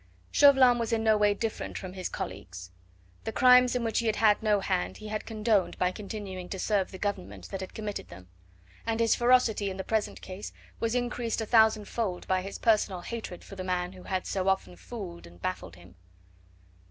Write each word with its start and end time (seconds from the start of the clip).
Chauvelin 0.31 0.79
was 0.79 0.91
in 0.91 1.03
no 1.03 1.15
way 1.15 1.35
different 1.35 1.77
from 1.77 1.93
his 1.93 2.09
colleagues; 2.09 2.71
the 3.23 3.31
crimes 3.31 3.75
in 3.75 3.83
which 3.83 3.99
he 3.99 4.07
had 4.07 4.15
had 4.15 4.41
no 4.41 4.59
hand 4.59 4.97
he 4.97 5.09
had 5.09 5.27
condoned 5.27 5.77
by 5.77 5.91
continuing 5.91 6.49
to 6.49 6.57
serve 6.57 6.89
the 6.89 6.97
Government 6.97 7.47
that 7.51 7.61
had 7.61 7.75
committed 7.75 8.07
them, 8.07 8.27
and 8.83 8.99
his 8.99 9.13
ferocity 9.13 9.69
in 9.69 9.77
the 9.77 9.83
present 9.83 10.19
case 10.19 10.51
was 10.79 10.95
increased 10.95 11.39
a 11.39 11.45
thousandfold 11.45 12.27
by 12.27 12.41
his 12.41 12.57
personal 12.57 13.01
hatred 13.01 13.43
for 13.43 13.55
the 13.55 13.63
man 13.63 13.93
who 13.93 14.01
had 14.01 14.25
so 14.25 14.47
often 14.47 14.75
fooled 14.75 15.27
and 15.27 15.39
baffled 15.39 15.75
him. 15.75 15.93